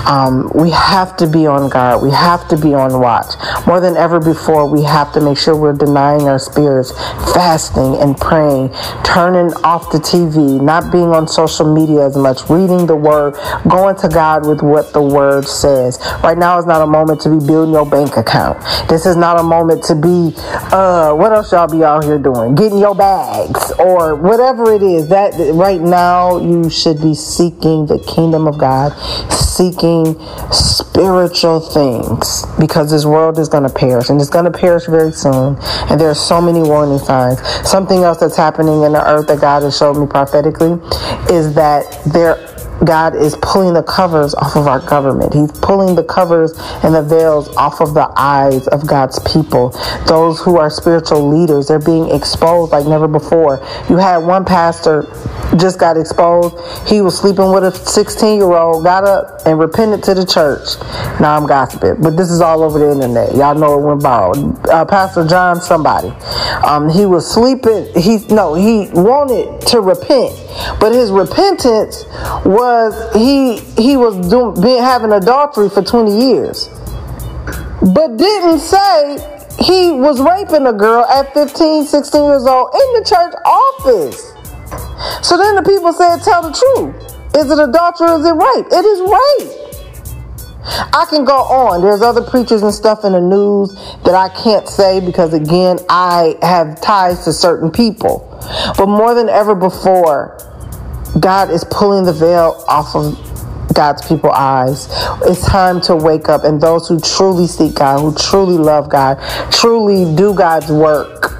Um, 0.08 0.50
we 0.56 0.72
have 0.72 1.16
to 1.18 1.28
be 1.28 1.46
on 1.46 1.70
guard. 1.70 2.02
We 2.02 2.12
have 2.12 2.48
to 2.50 2.58
be 2.58 2.74
on 2.74 3.00
watch. 3.00 3.36
More 3.68 3.80
than 3.80 3.96
ever 3.96 4.20
before, 4.20 4.68
we 4.68 4.84
have 4.84 5.14
to 5.14 5.22
make 5.22 5.38
sure 5.38 5.56
we're 5.56 5.74
denying 5.74 6.28
our 6.28 6.40
spirits, 6.40 6.92
fasting 7.34 7.96
and 8.02 8.18
praying, 8.18 8.70
turning 9.04 9.54
off 9.64 9.92
the 9.92 10.00
TV, 10.00 10.60
not 10.62 10.92
being 10.92 11.10
on 11.10 11.28
social 11.28 11.72
media 11.72 12.06
as 12.06 12.18
much, 12.18 12.50
reading 12.50 12.88
the 12.88 12.96
word, 12.96 13.36
going 13.70 13.96
to 13.98 14.10
God 14.10 14.48
with 14.48 14.62
what 14.62 14.94
the 14.94 15.02
word 15.02 15.46
says. 15.46 16.00
Right 16.24 16.38
now 16.38 16.58
is 16.58 16.66
not 16.66 16.82
a 16.82 16.88
moment 16.88 17.22
to 17.22 17.30
be 17.30 17.46
building 17.46 17.74
your 17.74 17.86
bank 17.86 18.18
account. 18.18 18.60
This 18.90 19.06
is 19.06 19.16
not 19.16 19.40
a 19.40 19.44
moment 19.44 19.84
to 19.86 19.96
be, 19.96 20.34
uh, 20.72 21.14
what 21.14 21.34
else 21.34 21.52
y'all 21.52 21.68
be 21.68 21.84
out 21.84 22.04
here 22.04 22.18
doing? 22.18 22.56
Getting 22.56 22.80
your 22.80 22.96
bags 22.96 23.59
or 23.80 24.16
whatever 24.16 24.74
it 24.74 24.84
is. 24.84 25.10
That 25.10 25.34
right 25.54 25.82
now 25.82 26.38
you 26.38 26.70
should 26.70 27.02
be 27.02 27.16
seeking 27.16 27.86
the 27.86 28.00
kingdom 28.00 28.48
of 28.48 28.58
God, 28.58 28.92
seeking 29.32 30.16
spiritual 30.52 31.60
things 31.60 32.46
because 32.60 32.92
this 32.92 33.06
world 33.06 33.40
is 33.40 33.50
going 33.50 33.64
to 33.64 33.74
perish 33.74 34.10
and 34.10 34.20
it's 34.20 34.30
going 34.30 34.46
to 34.46 34.58
perish 34.58 34.86
very 34.88 35.12
soon. 35.12 35.58
And 35.90 36.00
there 36.00 36.10
are 36.10 36.16
so 36.16 36.42
many 36.42 36.62
warning 36.62 37.00
signs. 37.00 37.40
Something 37.68 38.04
else 38.04 38.20
that's 38.20 38.38
happening 38.38 38.84
in 38.84 38.94
the 38.94 39.04
earth 39.06 39.28
that 39.28 39.42
God 39.42 39.64
has 39.64 39.78
showed 39.78 39.96
me 39.96 40.08
prophetically 40.08 40.74
is 41.34 41.54
that 41.56 41.86
there 42.14 42.49
God 42.86 43.16
is 43.16 43.36
pulling 43.42 43.74
the 43.74 43.84
covers 43.84 44.34
off 44.36 44.56
of 44.56 44.68
our 44.68 44.80
government. 44.80 45.34
He's 45.34 45.52
pulling 45.52 45.96
the 45.96 46.04
covers 46.04 46.54
and 46.84 46.94
the 46.94 47.04
veils 47.04 47.50
off 47.56 47.82
of 47.82 47.94
the 47.94 48.12
eyes 48.16 48.68
of 48.68 48.88
God's 48.88 49.20
people. 49.20 49.70
Those 50.08 50.40
who 50.40 50.58
are 50.58 50.70
spiritual 50.70 51.28
leaders, 51.28 51.68
they're 51.68 51.80
being 51.80 52.10
exposed 52.16 52.72
like 52.72 52.86
never 52.86 53.08
before. 53.08 53.66
You 53.90 53.98
had 53.98 54.18
one 54.18 54.46
pastor 54.46 55.04
just 55.58 55.80
got 55.80 55.98
exposed. 55.98 56.56
He 56.88 57.02
was 57.02 57.18
sleeping 57.18 57.52
with 57.52 57.64
a 57.64 57.72
16 57.72 58.38
year 58.38 58.54
old, 58.54 58.84
got 58.84 59.04
up 59.04 59.42
and 59.46 59.60
repented 59.60 60.04
to 60.04 60.14
the 60.14 60.26
church. 60.26 60.80
Now 61.20 61.38
I'm 61.38 61.48
gossiping, 61.48 62.02
but 62.02 62.16
this 62.16 62.30
is 62.30 62.42
all 62.42 62.64
over 62.64 62.80
the 62.80 62.92
internet. 62.92 63.36
Y'all 63.36 63.56
know 63.56 63.80
it 63.80 63.84
went 63.84 64.02
viral. 64.02 64.68
Uh, 64.68 64.86
pastor 64.86 65.28
John, 65.28 65.60
somebody, 65.62 66.10
um, 66.64 66.90
he 66.90 67.06
was 67.06 67.30
sleeping. 67.30 67.88
He 67.96 68.20
no, 68.30 68.54
he 68.54 68.90
wanted 68.94 69.62
to 69.68 69.82
repent, 69.82 70.36
but 70.80 70.92
his 70.92 71.12
repentance 71.12 72.06
was 72.46 72.94
he 73.14 73.60
he 73.82 73.98
was 73.98 74.16
doing 74.30 74.60
being 74.62 74.82
having 74.82 75.12
adultery 75.12 75.70
for 75.70 75.82
20 75.82 76.12
years, 76.12 76.70
but 77.94 78.18
didn't 78.18 78.60
say 78.60 79.18
he 79.60 79.92
was 79.92 80.22
raping 80.22 80.66
a 80.68 80.74
girl 80.74 81.04
at 81.06 81.34
15, 81.34 81.86
16 81.86 82.24
years 82.24 82.46
old 82.46 82.74
in 82.74 82.94
the 82.96 83.04
church 83.04 83.34
office. 83.46 84.34
So 85.26 85.38
then 85.38 85.56
the 85.56 85.64
people 85.64 85.92
said, 85.92 86.18
tell 86.24 86.42
the 86.42 86.52
truth. 86.52 86.96
Is 87.36 87.52
it 87.52 87.60
adultery 87.60 88.10
or 88.10 88.20
is 88.20 88.26
it 88.26 88.34
rape? 88.34 88.68
It 88.72 88.86
is 88.86 89.00
rape. 89.04 89.69
I 90.64 91.06
can 91.10 91.26
go 91.26 91.38
on. 91.38 91.82
There's 91.82 92.02
other 92.02 92.22
preachers 92.22 92.62
and 92.64 92.74
stuff 92.74 93.06
in 93.06 93.14
the 93.14 93.22
news 93.22 93.74
that 94.04 94.16
I 94.16 94.30
can't 94.30 94.68
say 94.68 95.00
because, 95.00 95.34
again, 95.34 95.80
I 95.90 96.36
have 96.42 96.82
ties 96.82 97.24
to 97.26 97.34
certain 97.34 97.72
people. 97.72 98.26
But 98.78 98.88
more 98.88 99.14
than 99.14 99.30
ever 99.30 99.56
before, 99.56 100.38
God 101.20 101.50
is 101.50 101.64
pulling 101.64 102.04
the 102.04 102.14
veil 102.14 102.64
off 102.68 102.96
of 102.96 103.18
God's 103.74 104.06
people 104.08 104.32
eyes. 104.32 104.88
It's 105.24 105.46
time 105.46 105.80
to 105.82 105.96
wake 105.96 106.28
up 106.28 106.44
and 106.44 106.60
those 106.60 106.88
who 106.88 107.00
truly 107.00 107.48
seek 107.48 107.76
God, 107.76 108.00
who 108.00 108.14
truly 108.16 108.58
love 108.58 108.90
God, 108.90 109.20
truly 109.52 110.14
do 110.16 110.34
God's 110.34 110.72
work 110.72 111.40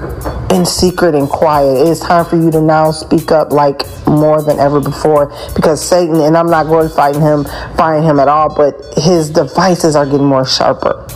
in 0.50 0.66
secret 0.66 1.14
and 1.14 1.28
quiet. 1.28 1.78
It 1.78 1.88
is 1.88 2.00
time 2.00 2.24
for 2.24 2.36
you 2.36 2.50
to 2.50 2.60
now 2.60 2.90
speak 2.90 3.30
up 3.30 3.52
like 3.52 3.82
more 4.06 4.42
than 4.42 4.58
ever 4.58 4.80
before 4.80 5.32
because 5.54 5.86
Satan, 5.86 6.16
and 6.16 6.36
I'm 6.36 6.50
not 6.50 6.66
glorifying 6.66 7.20
him, 7.20 7.44
fighting 7.76 8.02
him 8.02 8.18
at 8.18 8.28
all, 8.28 8.54
but 8.54 8.74
his 8.96 9.30
devices 9.30 9.94
are 9.96 10.04
getting 10.04 10.26
more 10.26 10.46
sharper. 10.46 11.06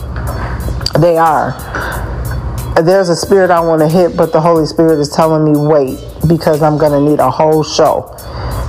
They 0.99 1.17
are. 1.17 1.51
There's 2.81 3.09
a 3.09 3.15
spirit 3.15 3.51
I 3.51 3.59
want 3.61 3.81
to 3.81 3.87
hit, 3.87 4.17
but 4.17 4.33
the 4.33 4.41
Holy 4.41 4.65
Spirit 4.65 4.99
is 4.99 5.09
telling 5.09 5.45
me 5.45 5.57
wait 5.57 5.99
because 6.27 6.61
I'm 6.61 6.77
going 6.77 6.91
to 6.91 6.99
need 6.99 7.19
a 7.19 7.31
whole 7.31 7.63
show 7.63 8.11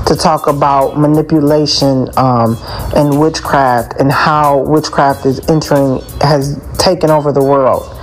to 0.06 0.14
talk 0.14 0.46
about 0.46 0.96
manipulation 0.96 2.08
um, 2.16 2.56
and 2.94 3.18
witchcraft 3.18 3.94
and 3.99 4.11
how 4.11 4.58
witchcraft 4.58 5.26
is 5.26 5.40
entering, 5.49 6.00
has 6.20 6.61
taken 6.78 7.11
over 7.11 7.32
the 7.32 7.42
world. 7.42 7.96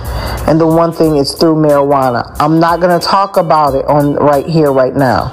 And 0.46 0.60
the 0.60 0.66
one 0.66 0.92
thing 0.92 1.16
is 1.16 1.34
through 1.34 1.54
marijuana. 1.56 2.36
I'm 2.38 2.60
not 2.60 2.80
going 2.80 2.98
to 2.98 3.04
talk 3.04 3.36
about 3.36 3.74
it 3.74 3.84
on 3.86 4.14
right 4.14 4.46
here, 4.46 4.72
right 4.72 4.94
now 4.94 5.30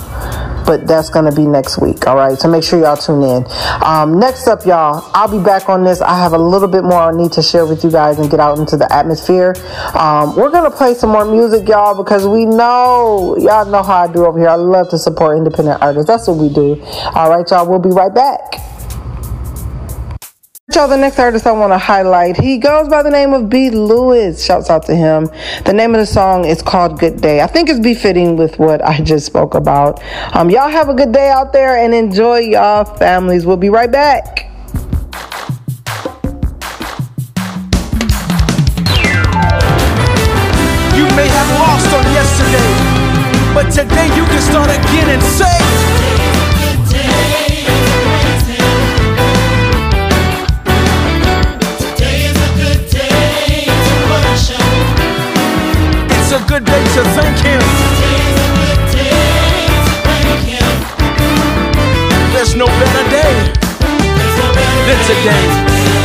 but 0.72 0.88
that's 0.88 1.10
going 1.10 1.26
to 1.26 1.36
be 1.36 1.46
next 1.46 1.82
week. 1.82 2.08
All 2.08 2.16
right. 2.16 2.40
So 2.40 2.48
make 2.48 2.64
sure 2.64 2.80
y'all 2.80 2.96
tune 2.96 3.24
in. 3.24 3.46
Um, 3.84 4.20
next 4.20 4.48
up, 4.48 4.66
y'all, 4.66 5.10
I'll 5.14 5.28
be 5.28 5.44
back 5.44 5.68
on 5.68 5.84
this. 5.84 6.00
I 6.00 6.18
have 6.18 6.32
a 6.32 6.38
little 6.38 6.70
bit 6.70 6.86
more 6.86 7.02
I 7.02 7.12
need 7.12 7.34
to 7.34 7.42
share 7.42 7.66
with 7.66 7.84
you 7.84 7.92
guys 7.92 8.20
and 8.20 8.32
get 8.32 8.40
out 8.40 8.58
into 8.58 8.78
the 8.78 8.92
atmosphere. 8.94 9.54
Um, 9.94 10.34
we're 10.38 10.50
going 10.50 10.70
to 10.70 10.76
play 10.76 10.94
some 10.94 11.10
more 11.10 11.26
music, 11.26 11.68
y'all, 11.68 12.02
because 12.02 12.26
we 12.26 12.46
know 12.46 13.36
y'all 13.38 13.66
know 13.66 13.84
how 13.84 14.04
I 14.04 14.14
do 14.14 14.26
over 14.26 14.40
here. 14.40 14.48
I 14.48 14.56
love 14.56 14.90
to 14.92 14.98
support 14.98 15.38
independent 15.38 15.82
artists. 15.82 16.08
That's 16.08 16.26
what 16.28 16.38
we 16.38 16.48
do. 16.48 16.82
All 17.16 17.30
right, 17.30 17.46
y'all. 17.50 17.68
We'll 17.68 17.80
be 17.80 17.90
right 17.90 18.14
back. 18.14 18.71
Y'all, 20.74 20.88
the 20.88 20.96
next 20.96 21.20
artist 21.20 21.46
I 21.46 21.52
want 21.52 21.74
to 21.74 21.78
highlight, 21.78 22.38
he 22.38 22.58
goes 22.58 22.88
by 22.88 23.04
the 23.04 23.10
name 23.10 23.34
of 23.34 23.50
B. 23.50 23.70
Lewis. 23.70 24.44
Shouts 24.44 24.70
out 24.70 24.86
to 24.86 24.96
him. 24.96 25.30
The 25.66 25.74
name 25.74 25.94
of 25.94 26.00
the 26.00 26.06
song 26.06 26.46
is 26.46 26.62
called 26.62 26.98
Good 26.98 27.22
Day. 27.22 27.42
I 27.42 27.48
think 27.48 27.68
it's 27.68 27.80
befitting 27.80 28.38
with 28.38 28.58
what 28.58 28.82
I 28.82 29.02
just 29.02 29.26
spoke 29.26 29.54
about. 29.54 30.02
Um, 30.34 30.50
y'all 30.50 30.70
have 30.70 30.88
a 30.88 30.94
good 30.94 31.12
day 31.12 31.30
out 31.30 31.52
there 31.52 31.76
and 31.76 31.94
enjoy 31.94 32.40
y'all 32.40 32.86
families. 32.86 33.46
We'll 33.46 33.58
be 33.58 33.70
right 33.70 33.92
back. 33.92 34.50
You 40.96 41.06
may 41.16 41.28
have 41.28 41.50
lost 41.60 41.94
on 41.94 42.06
yesterday, 42.16 43.54
but 43.54 43.70
today 43.72 44.08
you 44.16 44.24
can 44.24 44.42
start 44.42 44.70
again 44.70 45.10
and 45.10 45.22
say, 45.22 46.21
to 57.04 57.10
thank 57.12 57.38
Him. 57.40 57.60
There's 62.34 62.56
no 62.56 62.66
better 62.66 63.10
day 63.10 63.54
than 64.86 65.00
today. 65.08 66.01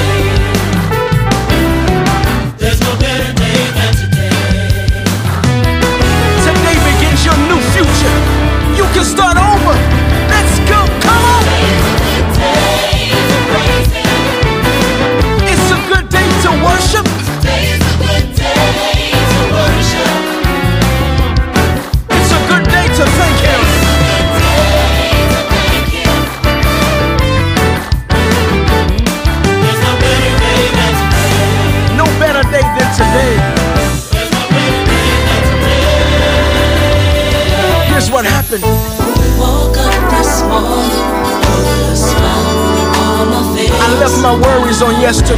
On 45.06 45.35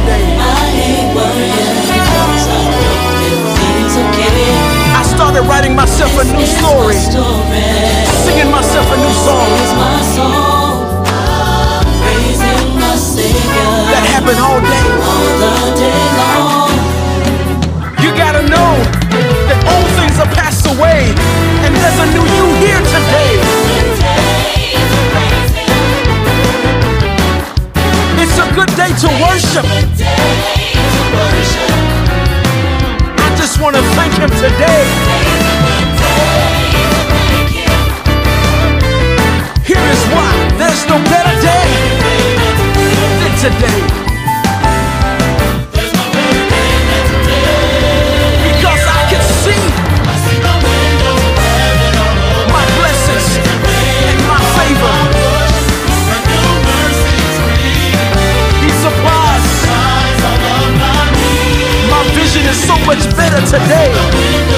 today. 63.63 64.48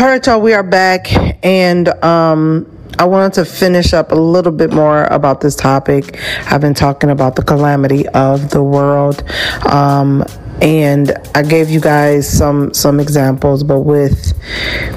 All 0.00 0.08
right, 0.08 0.26
y'all, 0.26 0.40
we 0.40 0.52
are 0.54 0.64
back, 0.64 1.06
and 1.44 1.88
um, 2.02 2.66
I 2.98 3.04
wanted 3.04 3.34
to 3.34 3.44
finish 3.44 3.92
up 3.92 4.10
a 4.10 4.16
little 4.16 4.50
bit 4.50 4.72
more 4.72 5.04
about 5.04 5.40
this 5.40 5.54
topic. 5.54 6.18
I've 6.50 6.60
been 6.60 6.74
talking 6.74 7.10
about 7.10 7.36
the 7.36 7.44
calamity 7.44 8.08
of 8.08 8.50
the 8.50 8.60
world, 8.60 9.22
um, 9.70 10.24
and 10.60 11.16
I 11.36 11.42
gave 11.42 11.70
you 11.70 11.80
guys 11.80 12.28
some 12.28 12.74
some 12.74 12.98
examples. 12.98 13.62
But 13.62 13.82
with 13.82 14.36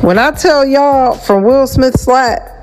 when 0.01 0.17
I 0.17 0.31
tell 0.31 0.65
y'all 0.65 1.13
from 1.13 1.43
Will 1.43 1.67
Smith 1.67 1.99
slat, 1.99 2.56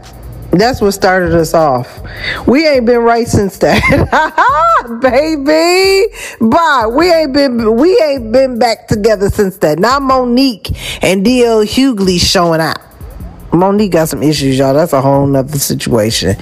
that's 0.60 0.80
what 0.80 0.92
started 0.92 1.34
us 1.34 1.54
off. 1.54 2.00
We 2.46 2.66
ain't 2.66 2.86
been 2.86 3.00
right 3.00 3.26
since 3.26 3.58
that, 3.58 3.80
baby. 5.00 6.14
Bye. 6.40 6.86
We 6.86 7.12
ain't 7.12 7.32
been 7.32 7.76
we 7.76 8.00
ain't 8.02 8.32
been 8.32 8.58
back 8.58 8.88
together 8.88 9.30
since 9.30 9.56
that. 9.58 9.78
Now 9.78 9.98
Mo'Nique 9.98 10.76
and 11.02 11.24
DL 11.24 11.64
Hughley 11.64 12.20
showing 12.20 12.60
out. 12.60 12.78
Mo'Nique 13.54 13.92
got 13.92 14.08
some 14.08 14.22
issues, 14.22 14.58
y'all. 14.58 14.74
That's 14.74 14.92
a 14.92 15.00
whole 15.00 15.26
nother 15.26 15.58
situation. 15.58 16.36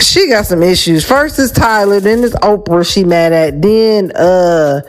She 0.00 0.28
got 0.28 0.46
some 0.46 0.62
issues. 0.62 1.04
First 1.04 1.38
is 1.38 1.50
Tyler, 1.50 1.98
then 2.00 2.22
it's 2.22 2.34
Oprah 2.36 2.90
she 2.90 3.04
mad 3.04 3.32
at, 3.32 3.60
then 3.60 4.12
uh 4.12 4.80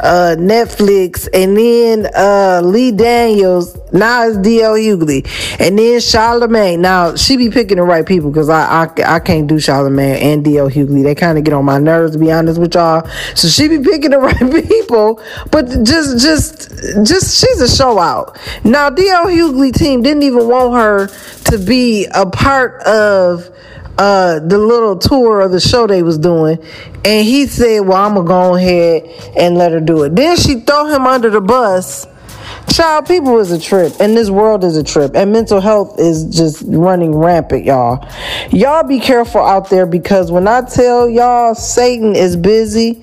uh 0.00 0.36
Netflix, 0.38 1.28
and 1.34 1.56
then 1.56 2.06
uh 2.16 2.62
Lee 2.64 2.92
Daniels, 2.92 3.76
now 3.92 4.26
it's 4.26 4.38
DL 4.38 4.78
Hughley, 4.78 5.24
and 5.60 5.78
then 5.78 5.98
Charlamagne. 5.98 6.78
Now 6.78 7.14
she 7.14 7.36
be 7.36 7.50
picking 7.50 7.76
the 7.76 7.82
right 7.82 8.06
people 8.06 8.30
because 8.30 8.48
I, 8.48 8.84
I 8.84 9.16
I 9.16 9.20
can't 9.20 9.46
do 9.46 9.56
Charlamagne 9.56 10.20
and 10.20 10.44
DL 10.44 10.70
Hughley. 10.70 11.02
They 11.02 11.14
kind 11.14 11.38
of 11.38 11.44
get 11.44 11.54
on 11.54 11.64
my 11.64 11.78
nerves 11.78 12.12
to 12.12 12.18
be 12.18 12.32
honest 12.32 12.60
with 12.60 12.74
y'all. 12.74 13.06
So 13.34 13.48
she 13.48 13.68
be 13.68 13.80
picking 13.80 14.10
the 14.10 14.18
right 14.20 14.68
people, 14.68 15.22
but 15.50 15.66
just 15.84 16.24
just 16.24 16.70
just 17.04 17.40
she's 17.40 17.60
a 17.60 17.68
show 17.68 17.98
out. 17.98 18.38
Now 18.64 18.90
DL 18.90 19.26
Hughley 19.26 19.72
team 19.72 20.02
didn't 20.02 20.22
even 20.22 20.48
want 20.48 20.74
her 20.74 21.06
to 21.50 21.58
be 21.58 22.06
a 22.14 22.26
part 22.26 22.82
of 22.82 23.50
uh 23.98 24.40
the 24.40 24.56
little 24.56 24.96
tour 24.96 25.42
of 25.42 25.52
the 25.52 25.60
show 25.60 25.86
they 25.86 26.02
was 26.02 26.16
doing 26.16 26.58
and 27.04 27.26
he 27.26 27.46
said 27.46 27.80
well 27.80 28.02
i'm 28.02 28.14
gonna 28.14 28.26
go 28.26 28.56
ahead 28.56 29.04
and 29.36 29.56
let 29.56 29.70
her 29.70 29.80
do 29.80 30.02
it 30.04 30.16
then 30.16 30.34
she 30.34 30.60
throw 30.60 30.86
him 30.86 31.06
under 31.06 31.28
the 31.28 31.42
bus 31.42 32.06
Child, 32.70 33.06
people 33.06 33.38
is 33.38 33.50
a 33.50 33.60
trip, 33.60 33.92
and 34.00 34.16
this 34.16 34.30
world 34.30 34.64
is 34.64 34.76
a 34.76 34.84
trip, 34.84 35.14
and 35.14 35.32
mental 35.32 35.60
health 35.60 35.98
is 35.98 36.24
just 36.24 36.62
running 36.66 37.14
rampant, 37.14 37.64
y'all. 37.64 38.08
Y'all 38.50 38.82
be 38.86 38.98
careful 38.98 39.42
out 39.42 39.68
there 39.68 39.84
because 39.84 40.32
when 40.32 40.48
I 40.48 40.62
tell 40.62 41.08
y'all 41.08 41.54
Satan 41.54 42.16
is 42.16 42.36
busy, 42.36 43.02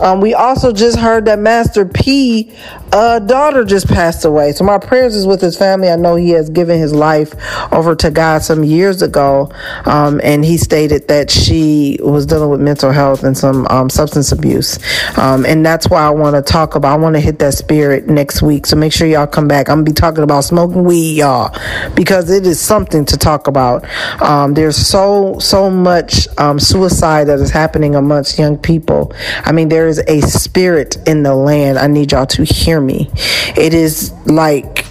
um, 0.00 0.20
we 0.20 0.34
also 0.34 0.72
just 0.72 0.98
heard 0.98 1.24
that 1.24 1.38
Master 1.38 1.84
P 1.84 2.52
uh, 2.92 3.18
daughter 3.20 3.64
just 3.64 3.88
passed 3.88 4.24
away. 4.24 4.52
So 4.52 4.64
my 4.64 4.78
prayers 4.78 5.14
is 5.14 5.26
with 5.26 5.40
his 5.40 5.56
family. 5.56 5.88
I 5.88 5.96
know 5.96 6.16
he 6.16 6.30
has 6.30 6.48
given 6.50 6.78
his 6.78 6.92
life 6.92 7.34
over 7.72 7.94
to 7.96 8.10
God 8.10 8.42
some 8.42 8.64
years 8.64 9.02
ago, 9.02 9.50
um, 9.84 10.20
and 10.22 10.44
he 10.44 10.56
stated 10.56 11.08
that 11.08 11.30
she 11.30 11.98
was 12.02 12.26
dealing 12.26 12.50
with 12.50 12.60
mental 12.60 12.90
health 12.90 13.24
and 13.24 13.36
some 13.36 13.66
um, 13.68 13.90
substance 13.90 14.32
abuse, 14.32 14.78
um, 15.18 15.44
and 15.44 15.64
that's 15.64 15.88
why 15.88 16.02
I 16.02 16.10
want 16.10 16.36
to 16.36 16.42
talk 16.42 16.74
about. 16.74 16.94
I 16.94 16.96
want 16.96 17.14
to 17.16 17.20
hit 17.20 17.38
that 17.40 17.54
spirit 17.54 18.08
next 18.08 18.42
week. 18.42 18.66
So 18.66 18.76
make 18.76 18.92
sure 18.92 19.06
y'all 19.06 19.26
come 19.26 19.48
back. 19.48 19.68
I'm 19.68 19.78
gonna 19.78 19.84
be 19.84 19.92
talking 19.92 20.24
about 20.24 20.44
smoking 20.44 20.84
weed, 20.84 21.18
y'all, 21.18 21.54
because 21.94 22.30
it 22.30 22.46
is 22.46 22.60
something 22.60 23.04
to 23.06 23.16
talk 23.16 23.46
about. 23.46 23.84
Um, 24.22 24.54
there's 24.54 24.76
so 24.76 25.38
so 25.38 25.70
much 25.70 26.26
um, 26.38 26.58
suicide 26.58 27.24
that 27.24 27.38
is 27.38 27.50
happening 27.50 27.94
amongst 27.94 28.38
young 28.38 28.56
people. 28.56 29.12
I 29.44 29.52
mean, 29.52 29.68
there 29.68 29.88
is 29.88 29.98
a 30.08 30.20
spirit 30.22 30.96
in 31.06 31.22
the 31.22 31.34
land. 31.34 31.78
I 31.78 31.86
need 31.86 32.12
y'all 32.12 32.26
to 32.26 32.44
hear 32.44 32.77
me. 32.80 33.10
It 33.56 33.74
is 33.74 34.12
like 34.26 34.86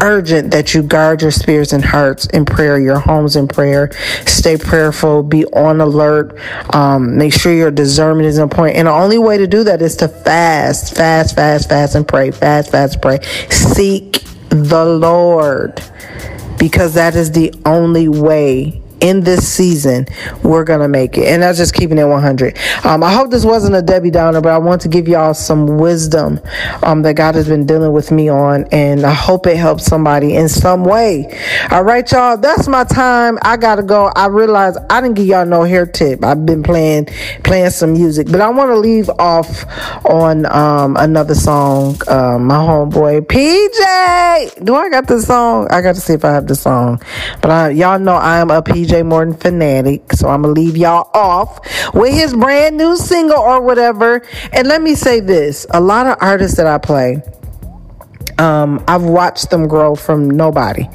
urgent 0.00 0.50
that 0.50 0.74
you 0.74 0.82
guard 0.82 1.22
your 1.22 1.30
spirits 1.30 1.72
and 1.72 1.84
hearts 1.84 2.26
in 2.26 2.44
prayer, 2.44 2.78
your 2.78 2.98
homes 2.98 3.36
in 3.36 3.48
prayer. 3.48 3.90
Stay 4.26 4.56
prayerful, 4.56 5.22
be 5.22 5.44
on 5.46 5.80
alert. 5.80 6.38
Um, 6.74 7.16
make 7.16 7.32
sure 7.32 7.52
your 7.52 7.70
discernment 7.70 8.26
is 8.26 8.38
on 8.38 8.48
point. 8.48 8.76
And 8.76 8.88
the 8.88 8.92
only 8.92 9.18
way 9.18 9.38
to 9.38 9.46
do 9.46 9.64
that 9.64 9.80
is 9.80 9.96
to 9.96 10.08
fast, 10.08 10.96
fast, 10.96 11.36
fast, 11.36 11.68
fast, 11.68 11.94
and 11.94 12.06
pray. 12.06 12.30
Fast, 12.30 12.70
fast, 12.70 13.00
pray. 13.00 13.20
Seek 13.50 14.24
the 14.48 14.84
Lord 14.84 15.80
because 16.58 16.94
that 16.94 17.14
is 17.14 17.32
the 17.32 17.54
only 17.64 18.08
way 18.08 18.81
in 19.02 19.20
this 19.20 19.46
season 19.46 20.06
we're 20.42 20.64
gonna 20.64 20.88
make 20.88 21.18
it. 21.18 21.26
And 21.26 21.42
that's 21.42 21.58
just 21.58 21.74
keeping 21.74 21.98
it 21.98 22.04
100 22.04 22.58
um, 22.84 23.02
i 23.02 23.12
hope 23.12 23.30
this 23.30 23.44
wasn't 23.44 23.74
a 23.74 23.82
debbie 23.82 24.10
downer 24.10 24.40
but 24.40 24.52
i 24.52 24.58
want 24.58 24.80
to 24.82 24.88
give 24.88 25.08
y'all 25.08 25.34
some 25.34 25.78
wisdom 25.78 26.40
um, 26.82 27.02
that 27.02 27.14
god 27.14 27.34
has 27.34 27.48
been 27.48 27.66
dealing 27.66 27.92
with 27.92 28.10
me 28.10 28.28
on 28.28 28.64
and 28.72 29.04
i 29.04 29.12
hope 29.12 29.46
it 29.46 29.56
helps 29.56 29.84
somebody 29.84 30.36
in 30.36 30.48
some 30.48 30.84
way. 30.84 31.26
All 31.70 31.82
right 31.82 32.10
y'all 32.10 32.36
that's 32.36 32.68
my 32.68 32.84
time. 32.84 33.38
I 33.42 33.56
gotta 33.56 33.82
go. 33.82 34.10
I 34.14 34.26
realize 34.26 34.76
i 34.90 35.00
didn't 35.00 35.16
give 35.16 35.26
y'all 35.26 35.46
no 35.46 35.64
hair 35.64 35.86
tip. 35.86 36.24
I've 36.24 36.46
been 36.46 36.62
playing 36.62 37.06
playing 37.44 37.70
some 37.70 37.92
music 37.92 38.28
but 38.30 38.40
i 38.40 38.48
want 38.48 38.70
to 38.70 38.78
leave 38.78 39.10
off 39.18 39.64
on 40.06 40.46
um, 40.46 40.96
another 40.96 41.34
song. 41.34 41.96
Uh, 42.06 42.38
my 42.38 42.56
homeboy 42.56 43.20
pj 43.22 44.64
do 44.64 44.74
i 44.74 44.88
got 44.88 45.06
the 45.08 45.20
song? 45.20 45.66
I 45.70 45.80
got 45.80 45.94
to 45.94 46.00
see 46.00 46.14
if 46.14 46.24
i 46.24 46.32
have 46.32 46.46
the 46.46 46.54
song 46.54 47.00
but 47.40 47.50
I, 47.50 47.70
y'all 47.70 47.98
know 47.98 48.14
i 48.14 48.38
am 48.38 48.50
a 48.50 48.62
pj 48.62 48.91
Morton 49.00 49.32
fanatic, 49.32 50.12
so 50.12 50.28
I'm 50.28 50.42
gonna 50.42 50.52
leave 50.52 50.76
y'all 50.76 51.08
off 51.14 51.60
with 51.94 52.12
his 52.12 52.34
brand 52.34 52.76
new 52.76 52.96
single 52.96 53.38
or 53.38 53.62
whatever. 53.62 54.22
And 54.52 54.68
let 54.68 54.82
me 54.82 54.94
say 54.94 55.20
this: 55.20 55.66
a 55.70 55.80
lot 55.80 56.06
of 56.06 56.18
artists 56.20 56.58
that 56.58 56.66
I 56.66 56.76
play. 56.76 57.22
Um, 58.38 58.82
I've 58.88 59.04
watched 59.04 59.50
them 59.50 59.68
grow 59.68 59.94
from 59.94 60.28
nobody. 60.28 60.88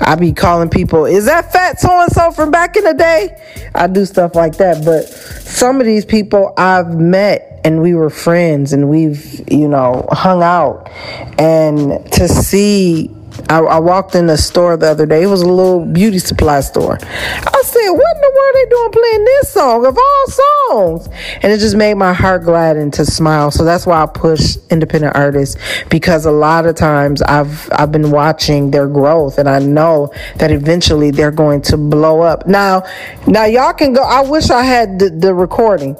I 0.00 0.16
be 0.16 0.32
calling 0.32 0.68
people, 0.68 1.06
is 1.06 1.24
that 1.26 1.52
fat 1.52 1.80
so 1.80 1.88
and 1.88 2.12
so 2.12 2.30
from 2.30 2.50
back 2.50 2.76
in 2.76 2.84
the 2.84 2.94
day? 2.94 3.40
I 3.74 3.86
do 3.86 4.04
stuff 4.04 4.34
like 4.34 4.56
that. 4.58 4.84
But 4.84 5.04
some 5.04 5.80
of 5.80 5.86
these 5.86 6.04
people 6.04 6.52
I've 6.58 6.98
met 6.98 7.60
and 7.64 7.80
we 7.80 7.94
were 7.94 8.10
friends 8.10 8.72
and 8.72 8.88
we've, 8.88 9.40
you 9.50 9.68
know, 9.68 10.06
hung 10.10 10.42
out. 10.42 10.90
And 11.38 12.10
to 12.12 12.28
see 12.28 13.10
I, 13.48 13.58
I, 13.58 13.78
walked 13.78 14.14
in 14.14 14.26
the 14.26 14.36
store 14.36 14.76
the 14.76 14.86
other 14.86 15.06
day. 15.06 15.22
It 15.22 15.26
was 15.26 15.42
a 15.42 15.48
little 15.48 15.84
beauty 15.84 16.18
supply 16.18 16.60
store. 16.60 16.98
I 17.02 17.62
said, 17.64 17.90
"What 17.90 18.16
in 18.16 18.22
the 18.22 18.32
world 18.34 18.50
are 18.50 18.52
they 18.52 18.68
doing 18.70 18.92
playing 18.92 19.24
this 19.24 19.48
song 19.50 19.86
of 19.86 19.98
all 19.98 20.26
songs?" 20.26 21.08
And 21.42 21.52
it 21.52 21.58
just 21.58 21.76
made 21.76 21.94
my 21.94 22.12
heart 22.12 22.44
glad 22.44 22.76
and 22.76 22.92
to 22.94 23.04
smile. 23.04 23.50
So 23.50 23.64
that's 23.64 23.86
why 23.86 24.02
I 24.02 24.06
push 24.06 24.56
independent 24.70 25.16
artists 25.16 25.56
because 25.88 26.26
a 26.26 26.30
lot 26.30 26.66
of 26.66 26.76
times 26.76 27.22
I've 27.22 27.68
I've 27.72 27.92
been 27.92 28.10
watching 28.10 28.70
their 28.70 28.86
growth, 28.86 29.38
and 29.38 29.48
I 29.48 29.58
know 29.58 30.12
that 30.36 30.50
eventually 30.50 31.10
they're 31.10 31.30
going 31.30 31.62
to 31.62 31.76
blow 31.76 32.20
up. 32.20 32.46
Now, 32.46 32.84
now 33.26 33.44
y'all 33.44 33.72
can 33.72 33.92
go. 33.92 34.02
I 34.02 34.20
wish 34.22 34.50
I 34.50 34.62
had 34.62 34.98
the, 34.98 35.10
the 35.10 35.34
recording 35.34 35.96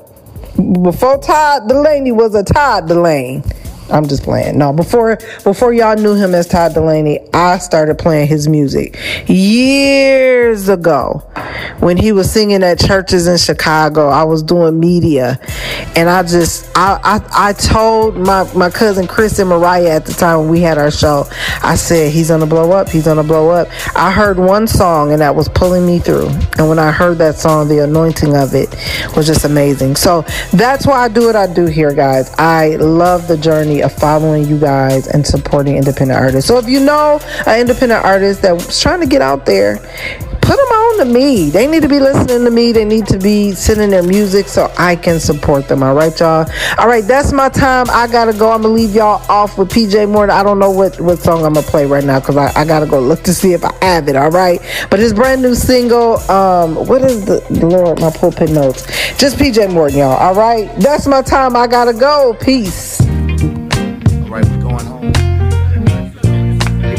before 0.83 1.19
Todd 1.19 1.69
Delaney 1.69 2.13
was 2.13 2.35
a 2.35 2.43
Todd 2.43 2.89
Dulaney. 2.89 3.45
I'm 3.91 4.07
just 4.07 4.23
playing. 4.23 4.59
No, 4.59 4.73
before 4.73 5.19
before 5.45 5.73
y'all 5.73 5.97
knew 5.97 6.15
him 6.15 6.35
as 6.35 6.47
Todd 6.47 6.75
Delaney, 6.75 7.21
I 7.33 7.59
started 7.59 7.99
playing 7.99 8.29
his 8.29 8.49
music 8.49 8.99
years 9.29 10.69
ago 10.69 11.23
when 11.81 11.97
he 11.97 12.13
was 12.13 12.31
singing 12.31 12.63
at 12.63 12.79
churches 12.79 13.27
in 13.27 13.39
Chicago. 13.39 14.09
I 14.09 14.25
was 14.25 14.43
doing 14.43 14.79
media, 14.79 15.39
and 15.97 16.09
I 16.09 16.23
just 16.23 16.71
I 16.77 17.01
I, 17.03 17.49
I 17.49 17.53
told 17.53 18.17
my 18.17 18.51
my 18.55 18.71
cousin 18.71 19.07
Chris 19.07 19.39
and 19.39 19.49
Mariah 19.49 19.91
at 19.91 20.07
the 20.07 20.13
time 20.13 20.41
when 20.41 20.49
we 20.49 20.61
had 20.61 20.79
our 20.79 20.91
show. 20.91 21.27
I 21.63 21.77
said 21.77 22.13
he's 22.13 22.29
gonna 22.29 22.47
blow 22.47 22.73
up. 22.73 22.89
He's 22.89 23.05
gonna 23.05 23.25
blow 23.25 23.51
up. 23.51 23.69
I 23.95 24.11
heard 24.11 24.39
one 24.39 24.67
song 24.67 25.13
and 25.13 25.21
that 25.21 25.35
was 25.35 25.49
pulling 25.49 25.87
me 25.87 25.99
through. 25.99 26.29
And 26.59 26.69
when 26.69 26.79
I 26.79 26.91
heard 26.91 27.19
that 27.19 27.37
song, 27.37 27.69
the 27.69 27.81
anointing 27.85 28.37
of 28.37 28.55
it 28.55 28.71
was 29.17 29.27
just 29.27 29.45
amazing. 29.45 29.97
So 29.97 30.23
that's 30.53 30.87
why 30.87 31.05
I 31.05 31.09
do 31.09 31.27
what 31.27 31.37
I 31.37 31.53
do 31.53 31.67
here, 31.67 31.93
guys. 31.93 32.33
I 32.39 32.77
love 32.77 33.29
the 33.29 33.37
journey 33.37 33.80
of 33.83 33.93
following 33.93 34.47
you 34.47 34.59
guys 34.59 35.07
and 35.09 35.27
supporting 35.27 35.77
independent 35.77 36.19
artists. 36.19 36.49
So 36.49 36.59
if 36.59 36.69
you 36.69 36.81
know 36.81 37.21
an 37.47 37.61
independent 37.61 38.05
artist 38.05 38.43
that's 38.43 38.81
trying 38.81 39.01
to 39.01 39.07
get 39.07 39.23
out 39.23 39.47
there, 39.47 39.79
put 40.51 40.57
them 40.57 40.67
on 40.67 40.99
to 40.99 41.05
me. 41.05 41.49
They 41.51 41.69
need 41.69 41.83
to 41.83 41.89
be 41.89 42.01
listening 42.01 42.45
to 42.45 42.51
me. 42.51 42.73
They 42.73 42.85
need 42.85 43.07
to 43.07 43.19
be 43.19 43.53
sending 43.53 43.91
their 43.91 44.03
music 44.03 44.49
so 44.49 44.73
I 44.77 44.97
can 44.97 45.21
support 45.21 45.69
them. 45.69 45.83
All 45.85 45.95
right, 45.95 46.19
y'all. 46.19 46.45
All 46.79 46.89
right, 46.89 47.05
that's 47.05 47.33
my 47.33 47.49
time. 47.49 47.87
I 47.91 48.09
gotta 48.09 48.33
go. 48.33 48.51
I'm 48.51 48.63
gonna 48.63 48.75
leave 48.75 48.93
y'all 48.93 49.23
off 49.31 49.59
with 49.59 49.71
PJ 49.71 50.11
Morton. 50.11 50.35
I 50.35 50.43
don't 50.43 50.59
know 50.59 50.71
what 50.71 51.01
what 51.01 51.21
song 51.21 51.45
I'm 51.45 51.55
gonna 51.55 51.67
play 51.67 51.87
right 51.87 52.05
now 52.05 52.19
because 52.19 52.37
I, 52.37 52.53
I 52.61 52.65
gotta 52.65 52.87
go 52.87 52.99
look 52.99 53.23
to 53.25 53.35
see 53.35 53.53
if 53.53 53.65
I 53.65 53.73
have 53.83 54.09
it. 54.09 54.17
All 54.17 54.31
right, 54.31 54.61
but 54.91 54.99
his 54.99 55.13
brand 55.15 55.41
new 55.43 55.55
single. 55.55 56.19
Um, 56.31 56.75
what 56.87 57.03
is 57.03 57.25
the 57.25 57.41
Lord? 57.51 58.01
My 58.01 58.11
pulpit 58.11 58.51
notes. 58.51 58.87
Just 59.19 59.37
PJ 59.37 59.73
Morton, 59.73 59.99
y'all. 59.99 60.17
All 60.17 60.35
right, 60.35 60.69
that's 60.81 61.07
my 61.07 61.23
time. 61.23 61.55
I 61.55 61.69
gotta 61.69 61.93
go. 61.93 62.37
Peace. 62.41 63.00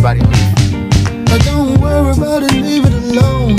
Everybody. 0.03 0.21
But 1.25 1.45
don't 1.45 1.79
worry 1.79 2.17
about 2.17 2.41
it, 2.41 2.53
leave 2.53 2.85
it 2.85 2.93
alone, 2.93 3.57